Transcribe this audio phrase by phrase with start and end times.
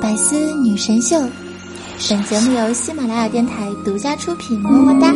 [0.00, 1.20] 百思女神秀，
[2.08, 5.14] 本节目由喜马拉雅电台独家出品，么么哒。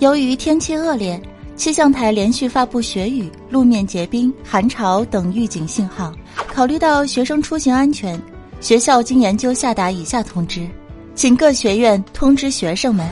[0.00, 1.18] 由于天气恶劣，
[1.56, 6.12] 气象台连续发布雪雨、路面结冰、寒潮等预警信号。
[6.52, 8.20] 考虑到学生出行安全，
[8.60, 10.68] 学校经研究下达以下通知，
[11.14, 13.08] 请各学院通知学生们，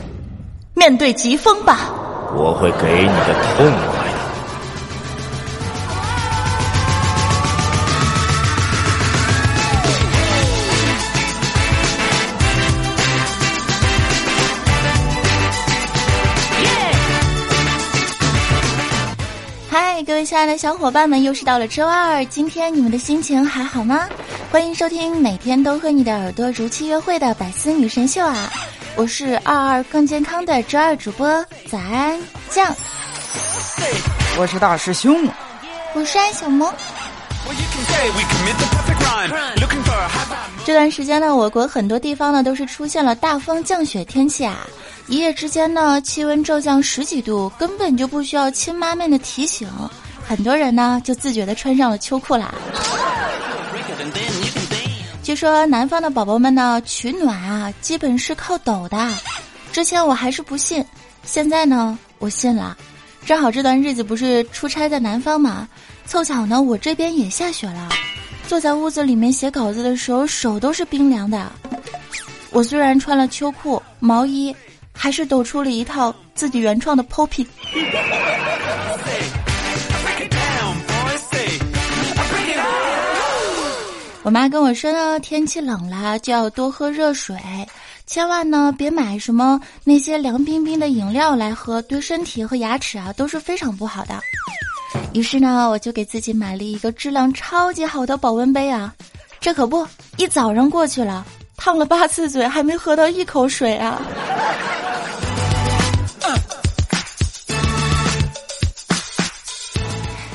[0.75, 1.89] 面对疾风吧。
[2.37, 3.90] 我会给你个痛
[20.31, 24.07] 亲爱的小伙伴们，又是到了周二，今天你们的心情还好吗？
[24.49, 28.49] 欢迎收听每天都和你的耳朵如期约会的百思女神秀啊！
[28.95, 32.17] 我是二二更健康的周二主播早安
[32.49, 32.73] 酱，
[34.37, 35.27] 我是大师兄，
[35.93, 36.73] 我是安小萌。
[40.63, 44.65] 这段时间呢，我国很多地方呢都是出现了大风降雪天气啊。
[45.07, 49.67] 一夜之间呢，气温骤降十几度，根本就不需要亲妈们的提醒，
[50.31, 52.55] 很多人呢就自觉的穿上了秋裤啦。
[55.21, 59.13] 据说南方的宝宝们呢取暖啊，基本是靠抖的。
[59.73, 60.85] 之前我还是不信，
[61.25, 62.77] 现在呢我信了。
[63.25, 65.67] 正好这段日子不是出差在南方嘛，
[66.05, 67.89] 凑巧呢我这边也下雪了。
[68.47, 71.51] 坐在屋子里面写稿子的时候，手都是冰凉的。
[72.51, 74.55] 我虽然穿了秋裤、毛衣。
[74.93, 77.47] 还是抖出了一套自己原创的 poppy。
[84.23, 87.35] 我妈跟我说呢，天气冷了就要多喝热水，
[88.05, 94.19] 千万呢别买什么那些凉冰冰的饮料来喝，对身体和牙齿啊都是非常不好的。
[95.13, 98.93] 于是呢，我就给自己买了一个质量超级好的保温杯啊，
[99.39, 101.25] 这可不，一早上过去了，
[101.57, 103.99] 烫了八次嘴，还没喝到一口水啊。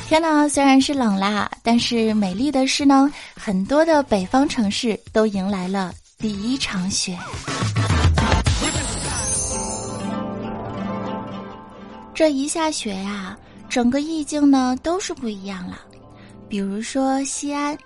[0.08, 7.18] 天呐，虽然是冷啦，但是美丽的是呢，很多的北方城市都迎来了第一场雪。
[12.14, 13.36] 这一下雪呀，
[13.68, 15.80] 整个意境呢都是不一样了。
[16.48, 17.76] 比如说西安，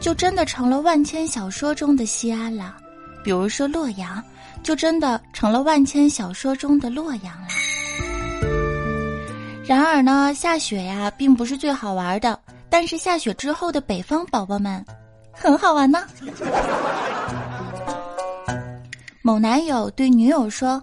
[0.00, 2.74] 就真的成了万千小说中的西安了；
[3.22, 4.24] 比如说洛阳，
[4.62, 7.48] 就真的成了万千小说中的洛阳了。
[9.66, 12.38] 然而呢，下雪呀，并不是最好玩的。
[12.68, 14.84] 但是下雪之后的北方宝宝们，
[15.32, 16.04] 很好玩呢。
[19.22, 20.82] 某男友对女友说：“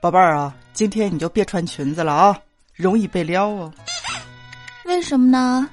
[0.00, 2.38] 宝贝儿啊，今天你就别穿裙子了啊，
[2.74, 3.72] 容易被撩哦。”
[4.86, 5.68] 为什么呢？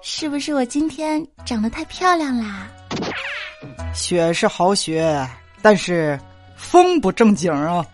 [0.00, 2.68] 是不是我今天长得太漂亮啦？
[3.92, 5.28] 雪是好雪，
[5.60, 6.18] 但是
[6.56, 7.84] 风不正经啊。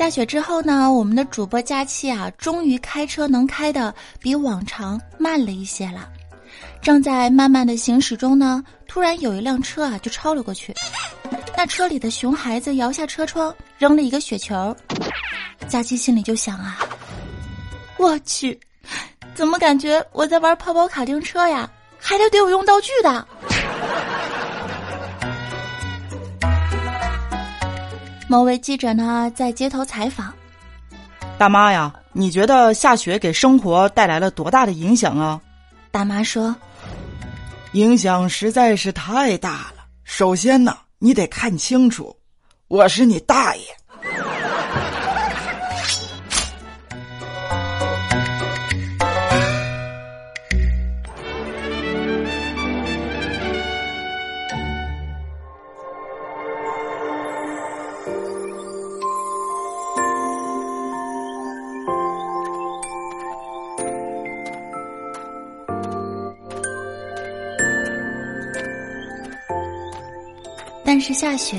[0.00, 6.08] 下雪之后呢，我们的主播佳期啊，终于开车能开的比往常慢了一些了。
[6.80, 10.74] 正在慢慢的行驶中呢，突然有一辆车啊就超了过去。
[11.54, 14.74] 那车里的熊孩子摇下车窗，扔了一个雪球。
[15.68, 16.78] 佳期心里就想啊，
[17.98, 18.58] 我去，
[19.34, 21.70] 怎么感觉我在玩跑跑卡丁车呀？
[21.98, 23.28] 还得得我用道具的。
[28.30, 30.32] 某位记者呢在街头采访，
[31.36, 35.40] 大妈呀，你觉得下雪给生活带来了多大的影响啊？
[35.90, 36.54] 大妈说，
[37.72, 39.84] 影响实在是太大了。
[40.04, 42.16] 首先呢，你得看清楚，
[42.68, 43.64] 我是你大爷。
[71.00, 71.58] 但是下雪，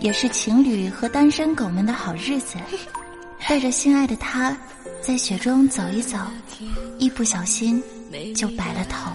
[0.00, 2.56] 也是情侣和单身狗们的好日子。
[3.46, 4.56] 带着心爱的他，
[5.00, 6.18] 在雪中走一走，
[6.98, 7.80] 一不小心
[8.34, 9.12] 就白了头。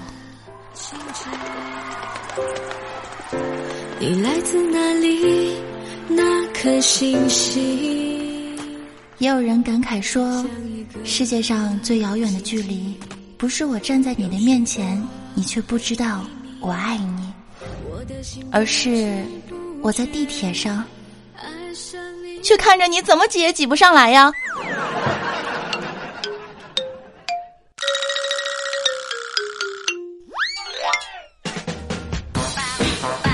[4.00, 5.58] 你来自哪里？
[6.08, 8.58] 那颗星星。
[9.18, 10.46] 也有人感慨说，
[11.04, 12.98] 世界上最遥远的距离，
[13.38, 16.22] 不是我站在你的面前，你却不知道
[16.62, 17.28] 我爱你。
[18.52, 19.24] 而是
[19.82, 20.84] 我在地铁上，
[22.44, 24.32] 却看着你怎么挤也挤不上来呀。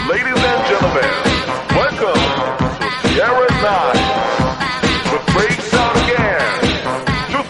[0.07, 1.09] Ladies and gentlemen,
[1.75, 2.21] welcome
[2.79, 3.97] to Tiara Nine
[5.09, 6.45] The breaks out again,
[7.31, 7.41] 2015.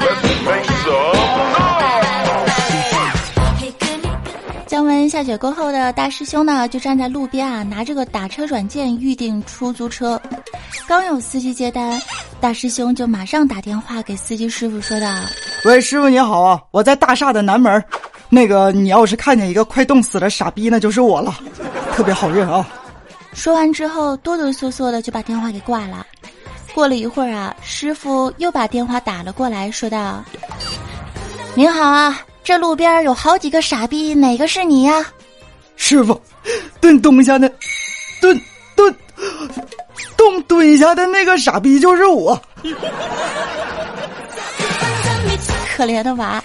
[0.00, 1.66] Let's make mine.
[4.66, 6.07] 降温下雪过后的大。
[6.18, 10.20] 师兄呢，就站在路边啊，拿着个打车软件预订出租车。
[10.88, 11.96] 刚有司机接单，
[12.40, 15.06] 大师兄就马上打电话给司机师傅说道
[15.64, 17.80] ：“喂，师傅你好啊，我在大厦的南门。
[18.28, 21.32] 那个你要是看见一个快冻死的傻逼，那就是我了，
[21.92, 22.68] 特别好认啊。”
[23.32, 26.04] 说完之后，哆哆嗦嗦的就把电话给挂了。
[26.74, 30.24] 过了一会儿啊，师傅又把电话打了过来，说道
[31.54, 35.06] ：“您好啊。”这路边有好几个傻逼，哪个是你呀？
[35.78, 36.20] 师傅，
[36.82, 37.50] 蹲蹲下的，
[38.20, 38.38] 蹲
[38.76, 38.94] 蹲
[40.16, 42.38] 蹲蹲下的那个傻逼就是我。
[45.74, 46.42] 可怜的娃。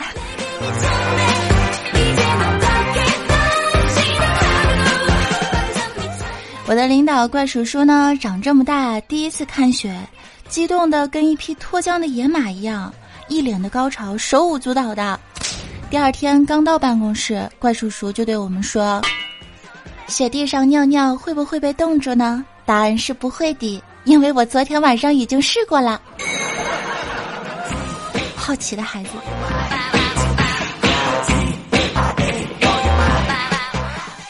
[6.65, 9.93] 我的领导怪叔叔呢，长这么大第一次看雪，
[10.47, 12.93] 激动的跟一匹脱缰的野马一样，
[13.27, 15.19] 一脸的高潮，手舞足蹈的。
[15.89, 19.01] 第二天刚到办公室，怪叔叔就对我们说
[20.07, 26.01] ：“雪地上尿尿会不会被冻住呢？”答案是不会的，因为我昨天晚上已经试过了。
[28.35, 29.09] 好奇的孩子。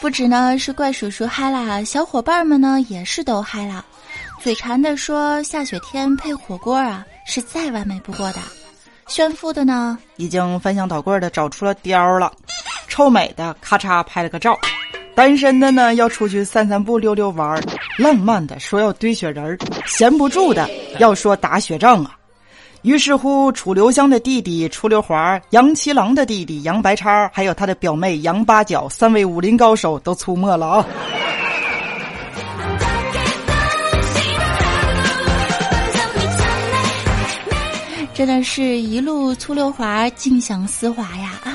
[0.00, 3.84] 不止呢是怪叔叔嗨啦，小伙伴们呢也是都嗨啦，
[4.40, 8.38] 嘴馋的说下雪天配火锅啊是再完美不过的。
[9.06, 12.30] 炫富的呢，已经翻箱倒柜的找出了貂了；
[12.88, 14.52] 臭美的咔嚓拍了个照；
[15.14, 17.60] 单身的呢，要出去散散步、溜溜弯儿；
[17.96, 19.56] 浪漫的说要堆雪人儿；
[19.86, 20.68] 闲不住的
[20.98, 22.16] 要说打雪仗啊。
[22.82, 30.86] 于是乎，楚留香的弟弟楚留华、杨七郎的弟弟杨白叉，还有他的表妹杨八角，三位武林高手都出没了啊。
[38.12, 41.32] 真的是一路粗溜滑，尽享丝滑呀！
[41.44, 41.50] 啊，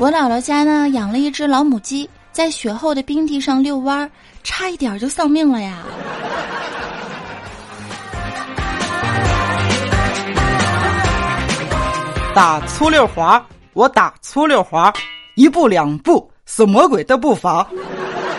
[0.00, 4.08] 我姥姥家呢养了一只老母鸡，在雪后的冰地上遛弯儿，
[4.44, 5.82] 差一点就丧命了呀！
[12.32, 14.92] 打粗溜滑，我打粗溜滑，
[15.34, 17.68] 一步两步是魔鬼的步伐。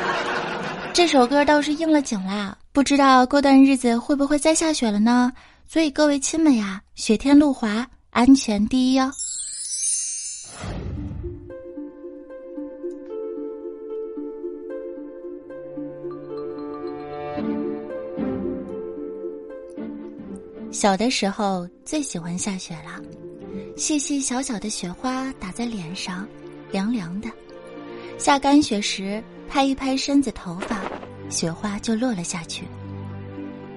[0.94, 5.30] 这首歌倒是应了景啦，不知道过段日子会不会再下雪了呢？
[5.68, 9.12] 所以各位亲们呀，雪天路滑，安全第一哦。
[20.80, 23.04] 小的时候最喜欢下雪了，
[23.76, 26.26] 细细小小的雪花打在脸上，
[26.72, 27.30] 凉凉的。
[28.18, 30.80] 下干雪时，拍一拍身子头发，
[31.30, 32.66] 雪花就落了下去。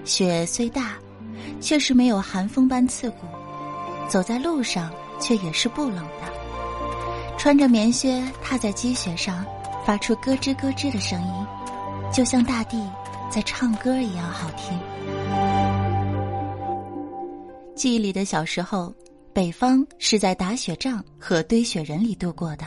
[0.04, 0.94] 雪虽大。
[1.60, 3.26] 却是没有寒风般刺骨，
[4.08, 4.88] 走在路上
[5.20, 7.36] 却也是不冷的。
[7.36, 9.44] 穿着棉靴踏在积雪上，
[9.84, 11.46] 发出咯吱咯吱的声音，
[12.12, 12.88] 就像大地
[13.28, 14.78] 在唱歌一样好听。
[17.82, 18.94] 记忆里的小时候，
[19.32, 22.64] 北方是在打雪仗和堆雪人里度过的。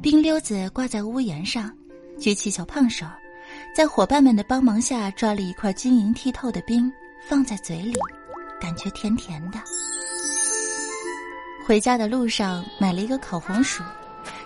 [0.00, 1.70] 冰溜子挂在屋檐上，
[2.18, 3.04] 举起小胖手，
[3.76, 6.90] 在伙伴们的帮忙下抓了一块晶莹剔透的冰。
[7.28, 7.92] 放在嘴里，
[8.58, 9.60] 感觉甜甜的。
[11.66, 13.82] 回家的路上买了一个烤红薯，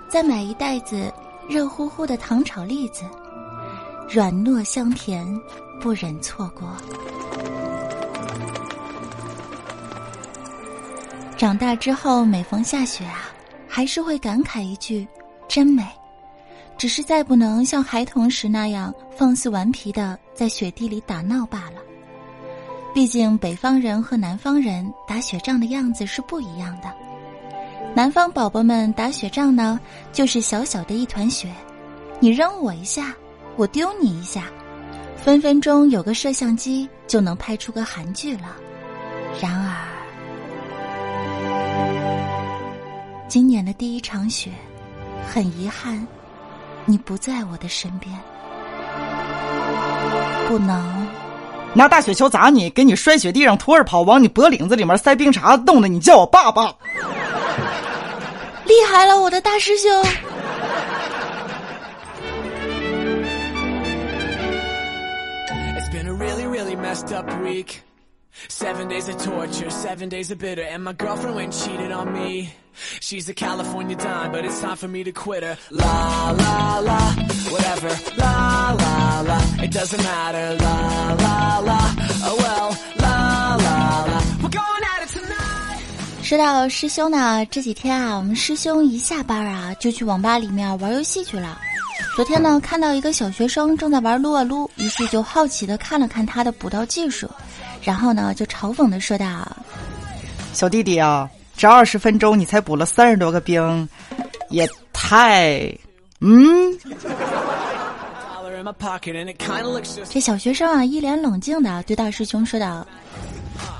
[0.08, 1.14] 再买一袋子
[1.48, 3.04] 热乎乎的糖炒栗子，
[4.08, 5.24] 软糯香甜，
[5.80, 6.76] 不忍错过。
[11.40, 13.30] 长大之后，每逢下雪啊，
[13.66, 15.08] 还是会感慨一句
[15.48, 15.82] ：“真美。”
[16.76, 21.80] 只是再不能像孩童时那样放肆顽皮的在雪地里打闹罢了。
[22.92, 26.92] 毕竟北方人和南方人打雪仗的样子是不一样的。
[27.94, 29.80] 南方宝宝们打雪仗呢，
[30.12, 31.50] 就是小小的一团雪，
[32.20, 33.14] 你扔我一下，
[33.56, 34.44] 我丢你一下，
[35.16, 38.54] 分分钟有个摄像机就能拍出个韩剧了。
[39.40, 39.89] 然而，
[43.30, 44.50] 今年的第一场雪，
[45.24, 46.04] 很遗憾，
[46.84, 48.12] 你不在我的身边，
[50.48, 51.06] 不能。
[51.72, 56.74] 拿大雪球砸你，给你摔雪地上徒儿跑，往你脖领子里面塞冰碴，冻得你叫我爸爸。
[58.64, 59.88] 厉害了，我的大师兄。
[68.50, 72.52] Seven days of torture, seven days of bitter, and my girlfriend went cheated on me.
[73.00, 75.56] She's a California dime, but it's time for me to quit her.
[75.70, 76.98] La la la,
[77.48, 77.88] whatever.
[78.18, 80.56] La la la, it doesn't matter.
[80.58, 82.76] La la la, oh well.
[82.98, 85.80] La la la, we're going at it tonight.
[86.22, 91.56] 说到师兄呢，这几天啊，我们师兄一下班啊，就去网吧里面玩游戏去了。
[92.16, 97.30] 昨天呢，看到一个小学生正在玩撸啊撸，于是就好奇的看了看他的补刀技术，
[97.82, 99.26] 然后呢，就嘲讽的说道
[100.52, 103.88] ：“小弟弟啊，这二十分钟你才补了三十多个兵，
[104.48, 105.72] 也太……
[106.20, 106.78] 嗯。”
[110.08, 112.86] 这小学生啊，一脸冷静的对大师兄说道：“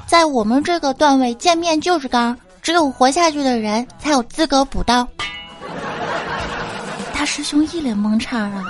[0.09, 5.07] 在我们这个段位，见面就是刚，只有活下去的人才有资格补刀。”
[7.13, 8.65] 大师兄一脸懵叉啊！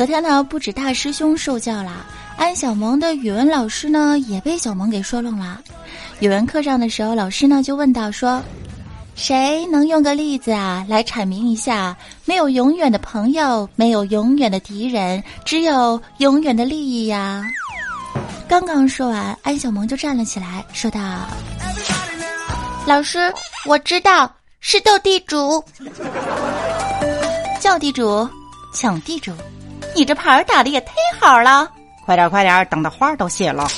[0.00, 2.06] 昨天呢，不止大师兄受教了，
[2.38, 5.60] 安小萌的语文老师呢也被小萌给说愣了。
[6.20, 8.42] 语文课上的时候，老师呢就问到说
[9.14, 11.94] ：“谁能用个例子啊来阐明一下？
[12.24, 17.44] 没有永远的朋友，没有永远的敌人，只有永远的利益呀！”
[18.48, 20.98] 刚刚说完，安小萌就站了起来，说道。
[22.86, 23.30] 老师，
[23.66, 25.62] 我知道是斗地主，
[27.60, 28.26] 叫地主，
[28.72, 29.30] 抢地主，
[29.94, 31.70] 你这牌打的也忒好了！
[32.04, 33.68] 快点快点，等的话都谢了。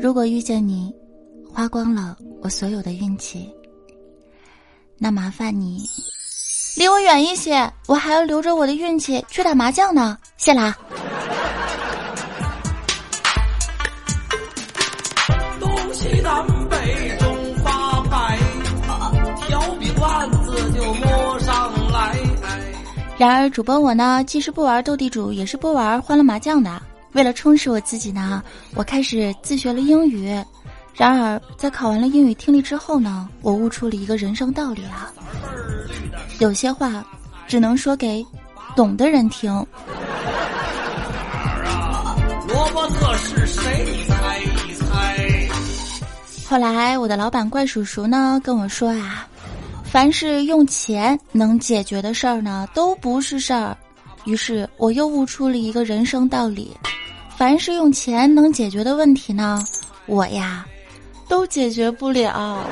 [0.00, 0.94] 如果遇见你，
[1.52, 3.48] 花光了我所有的运气，
[4.96, 5.82] 那麻烦你。
[6.76, 10.16] 离我远一些，我还要留着我的运气去打麻将呢。
[10.36, 10.76] 谢啦。
[23.18, 26.80] 然而，主播我呢，既是不玩斗地主，也是不玩欢乐麻将的。
[27.14, 28.40] 为了充实我自己呢，
[28.76, 30.32] 我开始自学了英语。
[30.94, 35.10] 然而，在考完了英语听力之后呢，我悟出了一个人生道理啊。
[36.38, 37.04] 有些话，
[37.48, 38.24] 只能说给
[38.76, 39.52] 懂的人听。
[42.46, 43.84] 罗伯特是谁？
[43.84, 45.48] 你猜一猜。
[46.48, 49.26] 后来，我的老板怪叔叔呢跟我说啊，
[49.98, 53.76] 凡是用钱能解决的事儿呢，都不是事儿。
[54.26, 56.70] 于是，我又悟出了一个人生道理：
[57.36, 59.60] 凡是用钱能解决的问题呢，
[60.06, 60.64] 我呀，
[61.26, 62.64] 都解决不了。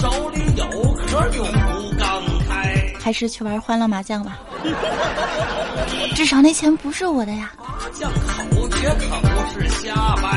[0.00, 4.38] 手里有壳就不刚开还是去玩欢乐麻将吧，
[6.16, 7.52] 至少那钱不是我的呀。
[7.58, 10.29] 麻将口诀可不是瞎掰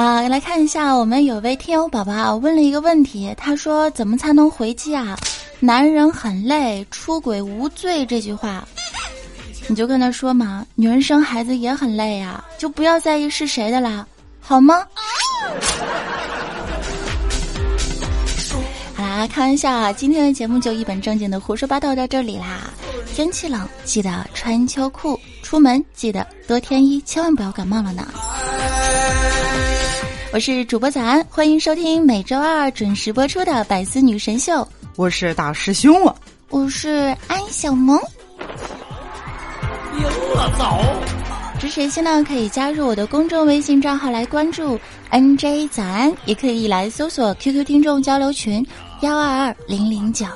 [0.00, 5.14] 啊，来看一下，我们有位听友宝宝问了一个问题，他说：“怎么才能回击啊？
[5.58, 8.66] 男人很累，出轨无罪。”这句话，
[9.68, 14.06] 你就跟他说嘛，女人生孩子也很累呀，就不要在意是谁的啦。
[14.40, 14.86] 好吗？
[18.94, 19.92] 好啦，开玩笑啊！
[19.92, 22.70] 今天的节目就一本正经的胡说八道到这里啦。
[23.14, 28.08] 天气冷，记得穿秋裤，出门记得多添衣，千万不要感冒了呢。
[30.32, 34.52] 我是主播早安，欢迎收听每周二准时播出的《百思女神秀》。
[34.94, 36.14] 我是大师兄啊，
[36.50, 36.88] 我是
[37.26, 37.98] 安小萌。
[39.98, 40.04] 赢
[40.36, 40.80] 了，走。
[41.58, 44.78] 支持新呢可以加入我的公众微信账号来关注
[45.10, 48.64] NJ 早安，也可以来搜索 QQ 听众交流群
[49.00, 50.26] 幺二二零零九。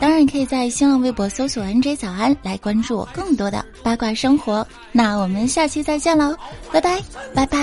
[0.00, 4.66] 当然，也可以在新浪微博搜索 NJ 早安来关注我更多的八卦生活。
[4.92, 6.36] 那我们下期再见喽，
[6.72, 7.00] 拜拜
[7.34, 7.58] 拜拜，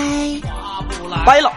[1.26, 1.52] 拜了。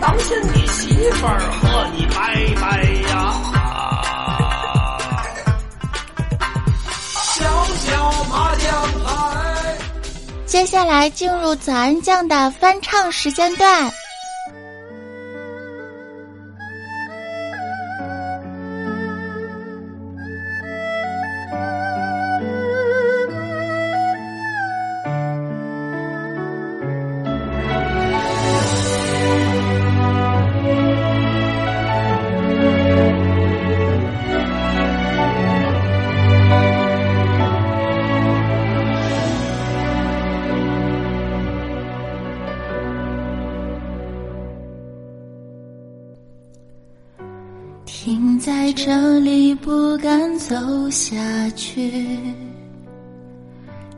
[0.00, 3.34] 当心你媳妇儿和你拜拜呀。
[10.46, 13.90] 接下来进入早安酱的翻唱时间段。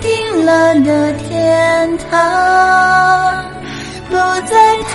[0.00, 3.44] 定了的天堂，
[4.08, 4.16] 不
[4.48, 4.94] 再谈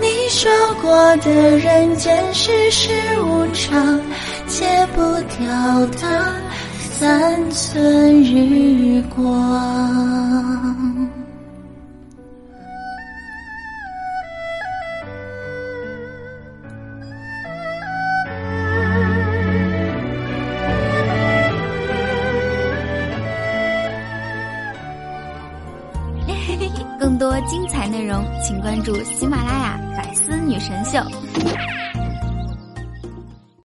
[0.00, 0.50] 你说
[0.82, 2.90] 过的人间世事
[3.20, 4.00] 无常，
[4.46, 5.00] 戒不
[5.38, 6.34] 掉的
[6.90, 10.95] 三寸日光。
[28.42, 30.98] 请关注喜马拉雅《百思女神秀》。